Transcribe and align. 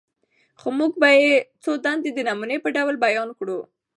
خو 0.59 0.67
موږ 0.77 0.91
به 1.01 1.09
ئې 1.21 1.29
څو 1.63 1.71
دندي 1.85 2.11
د 2.13 2.19
نموني 2.29 2.57
په 2.63 2.69
ډول 2.75 2.95
بيان 3.05 3.29
کړو: 3.39 3.57